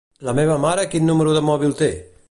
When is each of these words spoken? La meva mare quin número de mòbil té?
La 0.29 0.33
meva 0.39 0.55
mare 0.63 0.87
quin 0.95 1.07
número 1.11 1.37
de 1.37 1.47
mòbil 1.51 1.77
té? 1.85 1.93